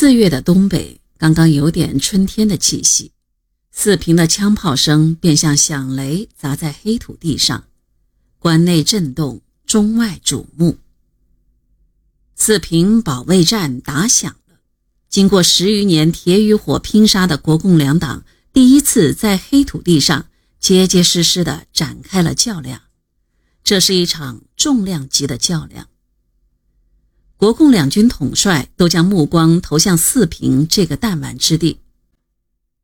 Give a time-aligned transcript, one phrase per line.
[0.00, 3.10] 四月的东北刚刚有点春天的气息，
[3.72, 7.64] 四平的枪炮声便像响雷砸在黑土地上，
[8.38, 10.78] 关内震动，中外瞩目。
[12.36, 14.60] 四平保卫战打响了，
[15.08, 20.26] 经过十余年铁与火拼杀的国共两党，第一次在黑土地上
[20.60, 22.82] 结结实实地展开了较量。
[23.64, 25.88] 这是一场重量级的较量。
[27.38, 31.78] 国共两军统帅都将目光投向四平这个弹丸之地，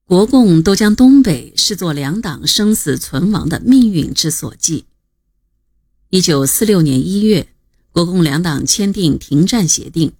[0.04, 4.84] 国共都将东北视作两党生死存亡的命运之所系。
[6.10, 7.48] 一九四六年一月，
[7.90, 10.12] 国共两党签订停战协定，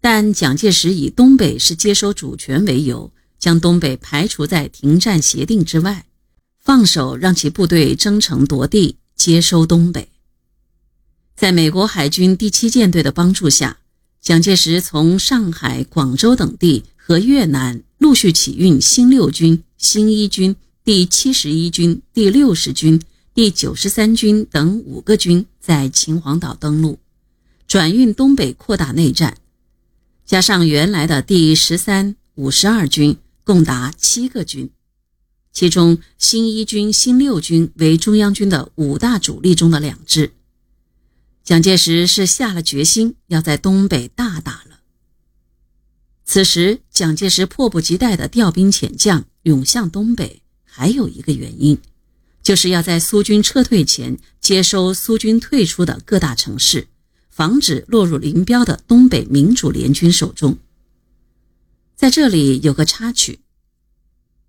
[0.00, 6.06] 但蒋介石以东北是接收主权为由，将东北排除在停战协定之外，
[6.58, 10.08] 放手让其部队争城夺地，接收东北。
[11.36, 13.78] 在美国海军第七舰队的帮助下，
[14.20, 23.00] 蒋介石从上海、广州等地和越南陆续起运新六军、新一军、第七十一军、第六十军、
[23.34, 27.00] 第九十三军等五个军在秦皇岛登陆，
[27.66, 29.36] 转运东北，扩大内战。
[30.24, 34.70] 加上原来的第十三、五十二军，共达七个军，
[35.52, 40.30] 其中新一军、新六军为中央军的五大主力中的两支。
[41.44, 44.80] 蒋介石是下了决心要在东北大打了。
[46.24, 51.78] 此时，蒋介石迫不及待地调兵遣将，涌向东北，还有一个原因，
[52.42, 56.88] 就是要在苏军撤退前接收苏军退出的各大城市，
[57.28, 60.56] 防止落入林彪的东北民主联军手中。
[61.94, 63.40] 在这里有个插曲：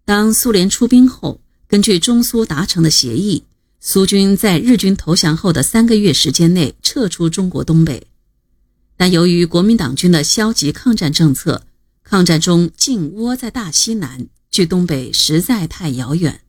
[0.06, 3.44] 当苏联出兵后，根据中苏达成的协议。
[3.88, 8.08] 苏军在日军投降后的三个月时间内撤出中国东北，
[8.98, 11.62] 但由于国民党军的消极抗战政策，
[12.04, 16.42] 抗战中尽窝在大西南，距东北实在太遥远。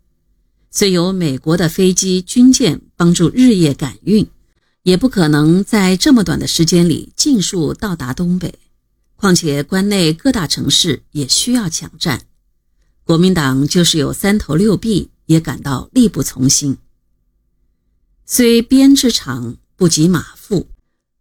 [0.70, 4.26] 虽有美国的飞机、军舰帮助日夜赶运，
[4.84, 8.54] 也不可能在这么短的时间里尽数到达东北。
[9.14, 12.22] 况且关内各大城市也需要抢占，
[13.04, 16.78] 国民党就是有三头六臂，也感到力不从心。
[18.28, 20.66] 虽鞭之长不及马腹，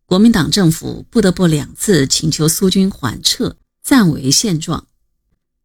[0.08, 4.88] 国民党政府不得不两次请求苏军缓撤，暂为现状，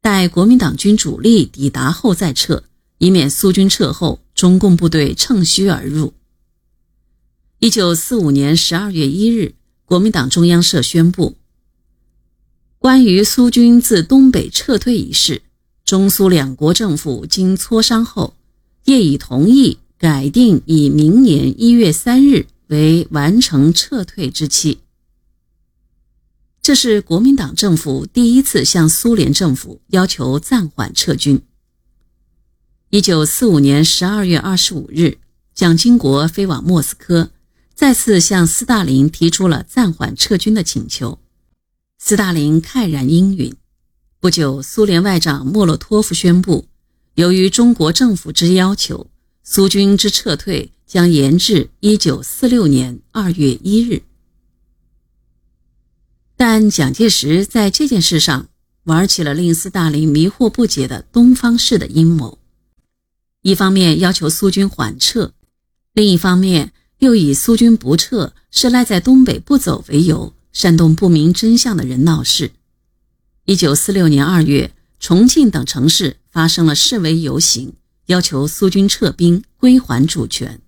[0.03, 2.65] 待国民党军主力抵达后再撤，
[2.99, 6.13] 以免苏军撤后，中共部队乘虚而入。
[7.59, 9.55] 一九四五年十二月一日，
[9.87, 11.39] 国民党中央社宣布，
[12.79, 15.41] 关于苏军自东北撤退一事，
[15.87, 18.37] 中苏两国政府经磋商后，
[18.85, 19.79] 业已同意。
[20.01, 24.81] 改定以明年一月三日为完成撤退之期。
[26.63, 31.43] 这是国民党政府第一次向苏联政府要求暂缓撤军。
[32.89, 35.19] 一九四五年十二月二十五日，
[35.55, 37.29] 蒋经国飞往莫斯科，
[37.75, 41.19] 再次向斯大林提出了暂缓撤军的请求。
[41.99, 43.55] 斯大林慨然应允。
[44.19, 46.65] 不久，苏联外长莫洛托夫宣布，
[47.17, 49.09] 由于中国政府之要求。
[49.43, 54.03] 苏军之撤退将延至一九四六年二月一日，
[56.37, 58.49] 但蒋介石在这件事上
[58.85, 62.39] 玩起了令斯大林迷惑不解的东方式的阴谋。
[63.43, 65.33] 一方面要求苏军缓撤，
[65.95, 72.53] 另一方面又以苏军不撤是赖在东北不走为由，煽动不明真相的人闹事。
[73.47, 77.73] 一九四六年二月，重庆等城市发生了示威游行。
[78.11, 80.61] 要求苏军撤兵，归还主权。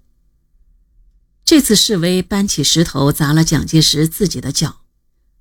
[1.45, 4.83] 这次示威搬起石头砸了蒋介石自己的脚，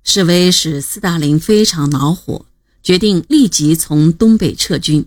[0.02, 2.46] 示威使斯大林非常恼火，
[2.82, 5.06] 决定立即从东北撤军。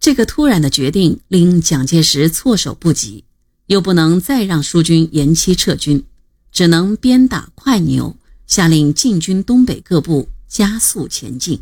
[0.00, 3.24] 这个突然的决定令蒋介石措手不及，
[3.66, 6.04] 又不能再让苏军延期撤军，
[6.50, 8.16] 只能鞭打快牛，
[8.48, 11.60] 下令进军东北各部加速前进。